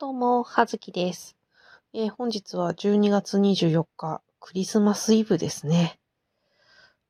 [0.00, 1.36] どうも、はずきです、
[1.92, 6.00] えー、本日は12月24日、クリスマスイブですね。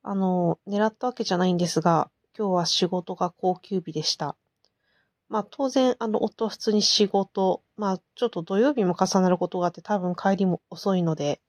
[0.02, 4.36] あの、狙ったわけじゃないんですが、今日は仕事が高級日でした。
[5.28, 11.40] まあ当然、あの、夫は普通に仕事、まあちょっと土曜日も重なることがあって多分帰りも遅いので、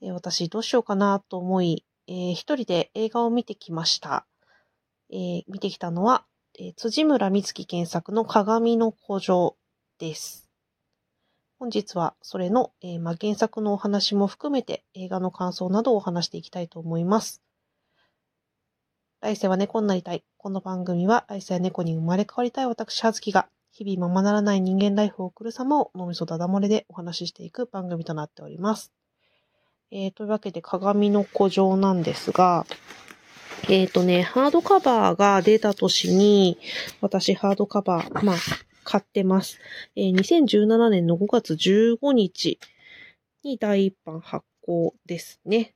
[0.00, 4.24] えー、私どうしようかなと思い、えー、一人で映画を見てきました。
[5.10, 6.26] えー、見てきたのは、
[6.60, 9.56] えー、辻村美月原作の鏡の古城
[9.98, 10.45] です。
[11.58, 17.40] 本日はそれの、えー、まあ、原作のお話も含めて映画の感想などを話していきたいと思います。
[19.22, 20.22] 来世は猫になりたい。
[20.36, 28.92] この番組は来世は猫に生まれ変わりたい私、はずきが日々ままならない人間ライフを送る様を脳みそだだ漏れでお話ししていく番組となっております。
[29.90, 32.66] えー、というわけで鏡の古城なんですが、
[33.68, 36.58] えっ、ー、とね、ハードカバーが出た年に、
[37.00, 38.36] 私ハードカバー、まあ、
[38.86, 39.58] 買ってます。
[39.96, 42.60] えー、2017年の5月15日
[43.42, 45.74] に第一版発行ですね。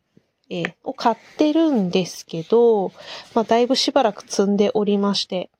[0.49, 2.93] えー、を買ってるんですけど、
[3.35, 5.51] まあ、だいぶしばらく積んでおりまして。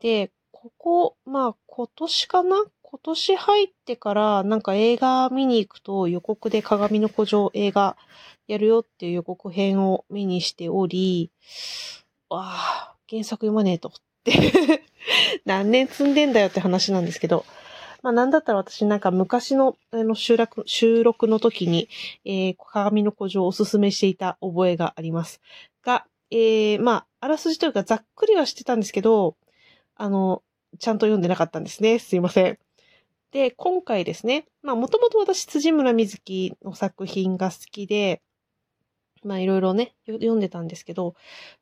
[0.00, 2.64] で、ここ、まあ、今年かな？
[2.82, 7.96] 今年入ってから、なんか映画見に行くと予告で鏡の古城映画
[8.46, 11.30] やるよっていう予告編を目にしており、
[12.28, 13.92] わあ、原作読まねえと
[15.44, 17.44] 何年積んでんだよって話なんですけど、
[18.02, 21.88] まあなんだったら私なんか昔のあの収録収録の時に、
[22.24, 25.40] えー、鏡の古城をおすすめしていた覚えがあります。
[25.82, 29.36] が、えー、まあ、あらすじというかざっくりはしてたんですけど、
[29.96, 30.42] あの、
[30.78, 31.98] ちゃんと読んでなかったんですね。
[31.98, 32.58] すいません。
[33.30, 38.22] で、今回ですね、まあもともと私辻村瑞希の作品が好きで、
[39.24, 41.14] まあいろいろね、読んでたんですけど、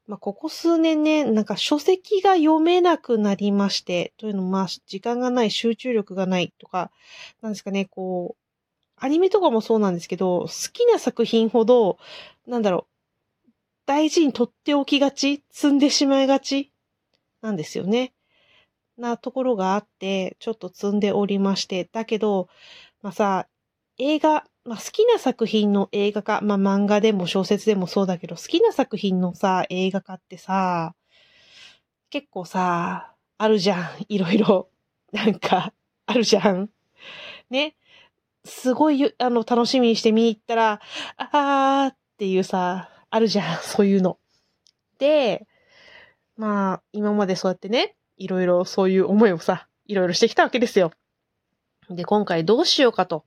[0.06, 6.90] まあここ数年ね、なんか書籍が読めなくなりまして、というのもまあ時間がない、集中力がないとか、
[7.40, 8.42] なんですかね、こう、
[8.96, 11.98] アニメとかもそうなんですけど、好きな作品ほど、
[12.46, 12.86] なんだろ
[13.46, 13.50] う、
[13.86, 16.72] 大事にとっておきがち、積んでしまいがち
[17.40, 18.12] なんですよね。
[18.96, 22.48] なところがあって、ちょっと積んでおりまして、だけど、
[23.02, 23.48] まあさ、
[23.98, 30.94] 映画、まあ、好きな作品の映画化、まあ、漫画でも小説でもそうだけど、好きな作品のさ、映画化ってさ、
[32.10, 33.88] 結構さ、あるじゃん。
[34.08, 34.68] いろいろ。
[35.10, 35.72] なんか、
[36.06, 36.70] あるじゃん。
[37.50, 37.74] ね。
[38.44, 40.80] すごい、あの、楽しみにして見に行ったら、
[41.16, 43.58] あーっていうさ、あるじゃん。
[43.62, 44.18] そういうの。
[44.98, 45.46] で、
[46.36, 50.92] まあ、今までそうやってね、いろいろそういう思いをさ、いろいろしてきたわけですよ。
[51.90, 53.24] で、今回どうしようかと。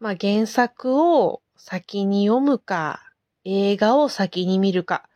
[0.00, 3.02] まあ、原作を先に読むか、
[3.44, 5.08] 映画を先に見るか。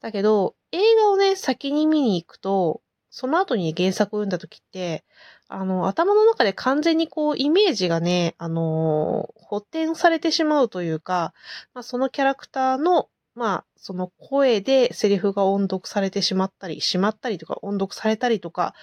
[0.00, 5.04] だけど、映画をね、先に見に行くと、その後に原作を読んだ時って、
[5.48, 11.34] あの、頭の中で完全にこう、イメージがね、あのー、補填されてしまうというか、
[11.74, 18.74] まあ、そのキャラクターの、まあ、その声でセリフが音読されてしまったり、しまったりとか、音読されたりとか、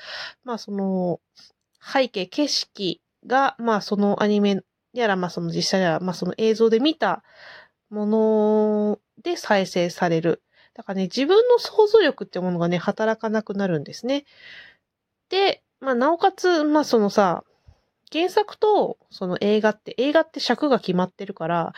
[0.44, 1.22] まあ、その、
[1.82, 4.62] 背景、景色が、まあ、そのアニメ
[5.00, 7.24] やら、まあその実際やら、まあその映像で見た
[7.90, 10.42] もので再生される。
[10.74, 14.26] だからね、自分の想像力ってものがね、働かなくなるんですね。
[15.30, 17.44] で、まあなおかつ、まあそのさ、
[18.12, 21.74] 原作とその映画って、映画って尺が決まってるから、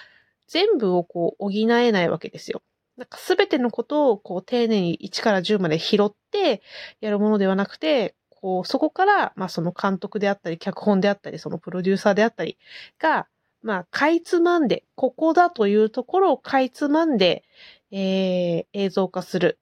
[0.47, 2.61] 全部をこう補えないわけですよ。
[2.97, 6.61] なんかすべてのことをこう丁寧に1から10まで拾って
[6.99, 12.57] やるものではなくて、こう、そこから、まあその監督であったり、脚本であったり、そのプロデューサーであったり
[12.97, 13.27] が、
[13.61, 17.43] まあ、かいつまんで、ここだというところをかいつまんで、
[17.91, 19.59] えー、映像化する。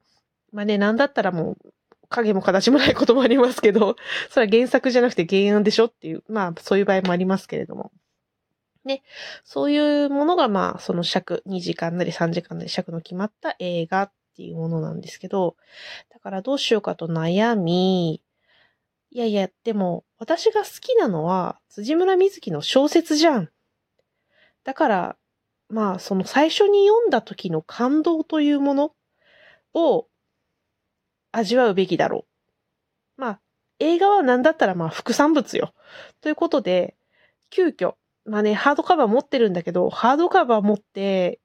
[0.52, 1.72] まあね、なんだったらもう、
[2.08, 3.96] 影も形もないこともありますけど、
[4.30, 7.90] それは原作じゃなくて原案でしょっていう、まあ、そういう場合もありますけれども。
[8.84, 9.02] ね、
[9.44, 15.56] そういうものが、まあ、その尺、2時間なり3時間なり尺の決まった映画っていうものなんですけど、
[16.10, 18.22] だからどうしようかと悩み、
[19.10, 23.50] いやいや、でも、私が好きなのは、辻村瑞希の小説じゃん。
[24.64, 25.16] だから、
[25.68, 28.92] まあ、その最初に読んだ時の感動というもの
[29.74, 30.08] を
[31.32, 32.26] 味わうべきだろ
[33.16, 33.20] う。
[33.20, 33.40] まあ、
[33.78, 35.74] 映画は何だったらまあ副産物よ。
[36.20, 36.96] ということで、
[37.50, 37.94] 急遽、
[38.24, 41.40] まあね、ハードカバー持ってるんだけど、ハードカバー持って、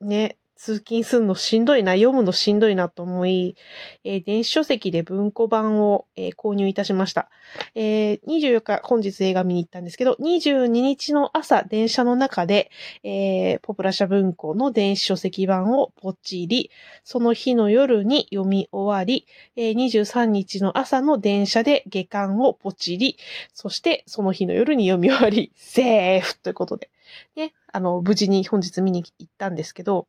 [0.00, 3.56] ね、通勤するのしんどいな、読むのしんどいなと思い、
[4.04, 7.30] えー、電子書籍で文庫版を、えー、購入いたしました。
[7.74, 12.70] えー、24日、本日映画見に行ったんですけど、22日の朝、電車の中で、
[13.02, 16.70] え、ポプラ社文庫の電子書籍版をポチり、
[17.04, 23.16] その日の夜に読み終わり、えー、23日の朝の電車で下巻をポチり、
[23.54, 26.90] そしてその日の夜に読み終わり、セーフということで、
[27.34, 30.06] ね、あの、無事に本日見に行ったんですけど、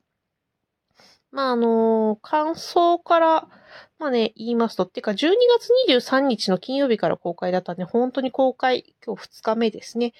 [1.31, 3.47] まあ、あのー、感想から、
[3.99, 10.13] まあね、言いますと、っていうか、12月23日の金曜日から公開だったんで、本当に公開、今日2日目ですね。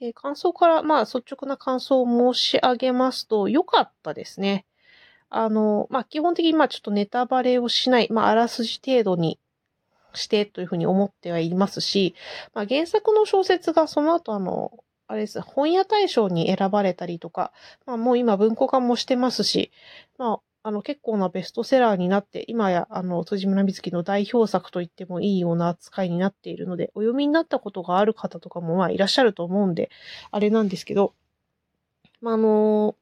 [0.00, 4.66] えー、感想から、まあ、率直な感想を申し上げますと、良かったですね。
[5.30, 9.38] あの、まあ、基本的に、まあ、ちょっとネタバレをしない、まあ、あらすじ程度に
[10.12, 12.14] してというふうに思ってはいますし、
[12.52, 14.72] まあ、原作の小説がその後、あの、
[15.06, 17.52] あれです、本屋大賞に選ばれたりとか、
[17.86, 19.70] まあ、もう今文庫化もしてますし、
[20.18, 29.90] まあ、あの、結構なベストセラーになって、今や、あの、辻村美月の代表作と言ってもいいような扱いになっているので、お読みになったことがある方とかも、まあ、いらっしゃると思うんで、
[30.30, 31.14] あれなんですけど、
[32.20, 32.96] まあ、あの、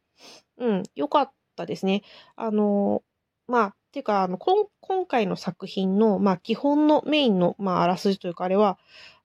[0.58, 2.02] うん、よかったですね。
[2.36, 3.02] あの、
[3.48, 8.78] まあ、っていうか、あの、今今回の作品の、まあ、基本のメインの、まあ、あらすじというか、あれは、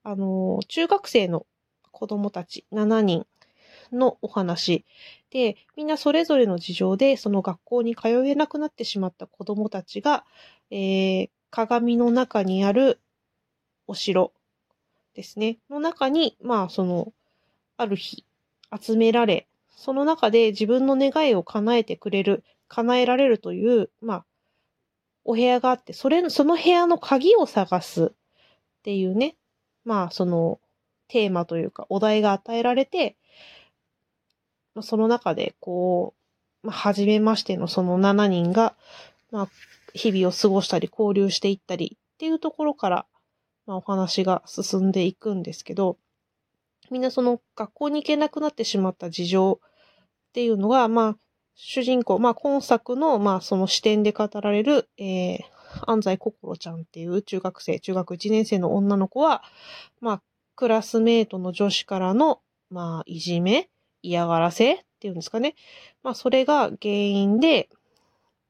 [0.04, 1.46] あの、中学生の
[1.92, 3.28] 子供たち7人
[3.94, 4.86] のお話。
[5.30, 10.26] で、みんなそれぞれの事情で、その学校に通えなくなってしまった子供たちが、
[10.72, 13.00] えー、鏡の中にある
[13.88, 14.32] お城
[15.14, 17.14] ですね、の中に、まあ、その、
[17.78, 18.26] ある日、
[18.80, 24.26] 集められ、その中で自分の願いを叶えてくれる、叶えられるという、まあ、
[25.26, 28.12] お部屋があって、それ、その部屋の鍵を探すっ
[28.84, 29.36] ていうね、
[29.86, 30.60] まあ、その、
[31.08, 33.16] テーマというか、お題が与えられて、
[34.76, 36.14] まあ、その中で、こ
[36.64, 38.76] う、まあ、初めましてのその7人が、
[39.32, 39.50] まあ、
[39.94, 43.06] 日々を過ごしたり、交流していったりっていうところから、
[43.66, 45.98] まあ、お話が進んでいくんですけど、
[46.90, 51.18] みんなその学校に行けなくなってしまった事情っていうのが、まあ、
[51.56, 55.40] 主人公、まあ、今作の、まあ、その視点で語られる、えー、
[55.88, 59.44] 安西心ちゃんっていう中学生、中学1年生の女の子は、
[60.02, 60.22] まあ、
[60.56, 63.70] クラスメートの女子からの、まあ、いじめ
[64.04, 64.74] 嫌がらせ？
[64.74, 65.56] っていうんですかね。
[66.04, 67.70] まあ、それが原因で、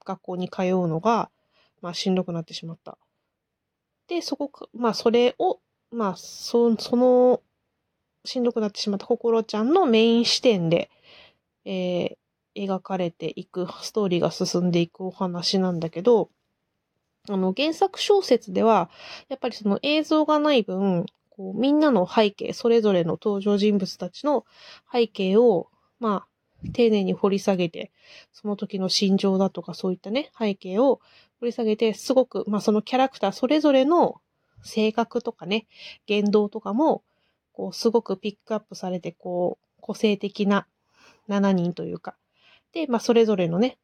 [0.06, 1.30] 学校に通うのが、
[1.82, 2.98] まあ、しんどくなってしまった。
[4.08, 5.62] で、そこか、まあ、それを、
[5.92, 7.42] まあ、そ、その、
[8.26, 10.90] しんどくなってしまった心ちゃんのメイン視点で、
[11.66, 16.30] えー、描かれていく、ストーリーが進んでいくお話なんだけど、
[17.30, 18.90] あの、原作小説では、
[19.30, 24.46] やっぱりその映像がない分、こう、みんなの背景、それぞれの登場人物たちの
[24.92, 25.70] 背景を、
[26.00, 27.92] まあ、丁寧に掘り下げて、
[28.32, 31.02] その時の心情だとかそういったね、背景を
[31.40, 34.22] 掘り下げて、すごく、まあそのキャラクターそれぞれの
[34.64, 35.66] 性格とかね、
[36.06, 37.04] 言動とかも、
[37.52, 40.68] こう、すごくピックアップされて、こう、個性的な
[41.28, 42.16] 7人というか、
[42.74, 43.78] で、まあそれぞれのね、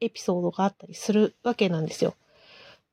[0.00, 2.14] エピソードがあったりするわけなんですよ。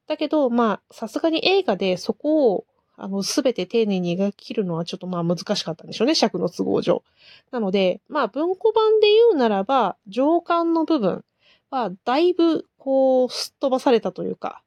[0.08, 2.66] だけど、まあ、さすがに映画でそこを
[3.00, 7.04] あの、すべて丁寧に描き切るのはちょっとまあ難しかったんでしょうね、尺の都合上。
[7.52, 11.24] なので、まあ文庫版で言うならば、上巻の部分
[11.70, 14.62] はだいぶこう、すっ飛ばされたというか、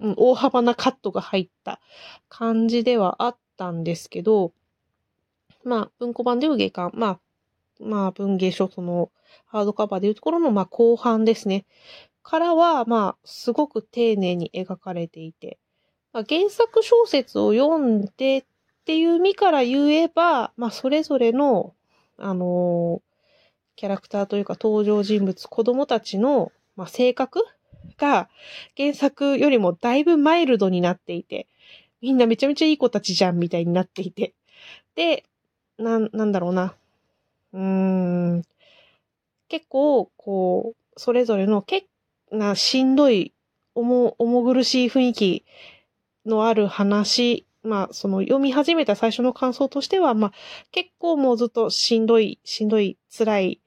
[0.00, 1.80] うん、大幅なカットが入った
[2.28, 4.52] 感じではあったんですけど、
[5.64, 7.20] まあ文庫版でいう下巻、まあ、
[7.80, 9.10] まあ文芸書その
[9.46, 11.64] ハードカバーでいうところのまあ後半ですね。
[12.28, 15.58] からは、まあ、すごく丁寧に描かれていて、
[16.18, 18.44] ま、原作小説を読んでっ
[18.84, 21.74] ていう意味から言えば、まあ、それぞれの、
[22.16, 23.00] あのー、
[23.76, 27.44] キャラクターというか登場人物、子供たちの、まあ、性格
[27.98, 28.28] が
[28.76, 31.46] 原作よりもだいぶマイルドになっていて、
[32.00, 34.34] みんなめちゃめちゃいい子たちじゃんみたいになっていて。
[34.96, 35.24] で、
[35.78, 36.74] な、なんだろうな。
[37.52, 37.62] うー
[38.38, 38.42] ん。
[39.48, 41.86] 結構、こう、それぞれの結
[42.32, 43.32] なしんどい、
[43.74, 45.44] 重、重苦しい雰囲気
[46.28, 50.32] のある話、まあ、その読み始めた最初の感想としては、まあ、
[50.70, 53.60] 結構もうずっとしんどい、しんどい、辛い、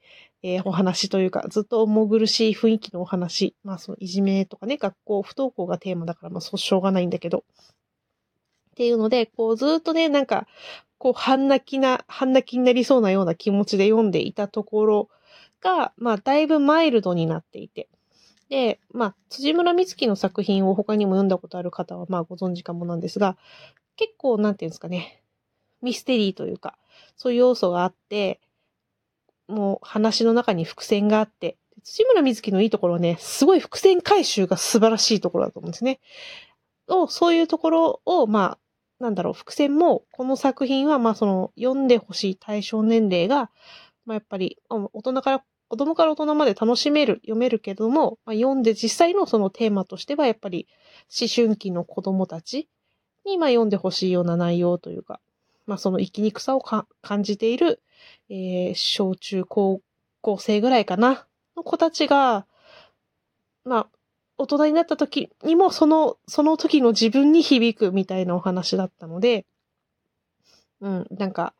[0.44, 3.56] えー、お話というか、ずっと重苦しい雰囲気のお話。
[3.64, 7.44] まあ、そのいじめとかね、学校、不登校がテーマだから、まあ、そうしょうがないんだけど。
[8.72, 10.48] っていうので、こう、ずっとね、なんか、
[10.98, 15.10] こう、半泣きな、半泣きになりそうなような気持ちで読んでいたところ
[15.62, 17.90] が、まあ、だいぶマイルドになっていて。
[18.52, 23.38] で、まあ、辻村美月の作品を他にも読んだことある方は、まあ、ご存知かもなんですが、
[23.96, 25.24] 結構、なんていうんですかね、
[25.82, 26.78] ミステリーというか、
[27.16, 28.42] そういう要素があって、
[29.48, 31.56] もう話の中に伏線があって、
[31.86, 36.02] 土村水木のいいところはね、すごい伏線回収が素晴らしいところだと思うんですね。
[36.90, 38.58] を、そういうところを、ま
[39.00, 43.50] あ、なんだろう、伏線も、この作品は、まあその、読んでほしい対象年齢が、
[44.06, 50.68] まあやっぱり、大人から、子供から大人まで楽しめる、読めるけども、まあ、読んで実際のそのテーマとしては、やっぱり、
[51.18, 52.68] 思春期の子供たち
[53.24, 55.22] に、ま読んでほしいような内容というか、
[55.68, 57.82] まあその生きにくさを感じている、
[58.28, 59.80] えー、小中高
[60.20, 61.26] 校生ぐらいかな、
[61.56, 62.46] の子たちが、
[63.64, 63.88] まあ、
[64.38, 69.46] 大人になった時にもその、その時の自分に響くみたいなお話だったので、
[70.82, 71.54] うん、なんか、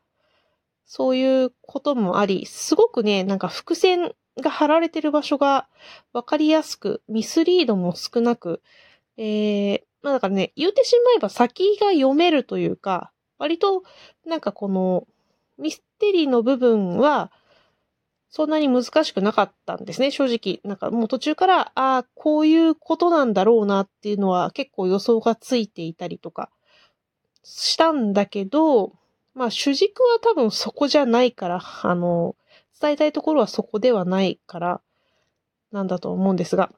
[0.84, 5.68] そういうこともあり、すごくね、なんか伏線が貼られてる場所が
[6.12, 8.62] わかりやすく、ミスリードも少なく、
[9.16, 13.82] えー、まあだからね、言うてしまえば先が読めるというか、割と、
[14.26, 15.06] なんかこの、
[15.58, 17.30] ミステリーの部分は、
[18.28, 20.60] そんなに難しくなかったんですね、正直。
[20.64, 26.50] なんかもう途中から、ああ、こういうことなんだろうなっていうのは結構予想がついていたりとか
[27.42, 28.94] したんだけど、
[29.34, 32.36] まあ主軸は多分そこじゃないから、あの、
[32.80, 34.80] 伝えたいところはそこではないから、
[35.70, 36.70] なんだと思うんですが、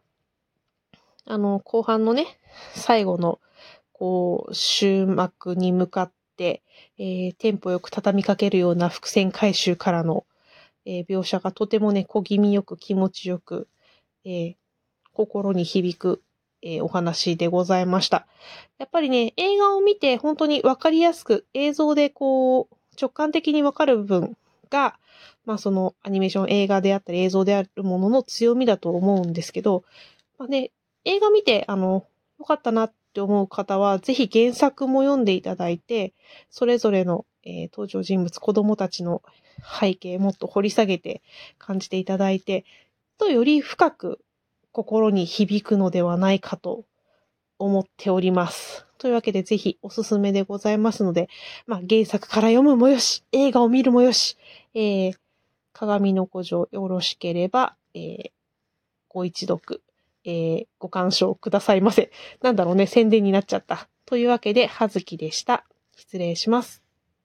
[1.27, 2.27] あの、後半のね、
[2.75, 3.41] 最後の、
[3.93, 6.63] こう、終幕に向かって、
[6.99, 10.27] えー、テンポよく畳みかけるような伏線回収からの、
[10.85, 13.69] えー、描写がとてもね、小気味よく気持ちよく、
[14.25, 14.57] えー、
[15.13, 16.23] 心に響く、
[16.65, 18.27] えー、お話でございました。
[18.79, 24.37] やっぱりね、映画を見て本当にわかりやすく映像でこう、直感的にわかる部分
[24.71, 24.99] が、
[25.45, 29.85] まあそのアニメーション映画であったり映像であるものの強みだと思うんですけど、
[30.39, 30.71] まあね、
[31.05, 32.07] 映画見て、あの、
[32.39, 36.15] よかったなって思う方は、ぜひ原作も読んでいただいて、
[36.51, 39.23] それぞれの、えー、登場人物、子供たちの
[39.81, 41.23] 背景もっと掘り下げて
[41.59, 42.65] 感じていただいて、
[43.19, 44.21] とより深く
[44.75, 46.85] 心に響くのではないかと
[47.61, 48.87] 思っております。
[48.99, 51.29] というわけでぜひおすすめでございますので、
[51.69, 54.37] まあ、原作から読むもよし、映画を見るもよし、
[54.75, 55.15] えー、
[55.73, 58.31] 鏡の古城よろしければ、えー、
[59.09, 59.81] ご一読、
[60.25, 62.11] えー、ご鑑賞くださいませ。
[62.43, 63.89] なんだろうね、宣伝になっちゃった。
[64.07, 65.65] というわけで、はずきでした。
[65.97, 66.84] 失礼します。